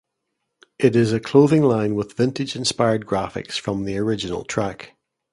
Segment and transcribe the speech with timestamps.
[0.79, 4.97] It is a clothing line with vintage-inspired graphics from the original track.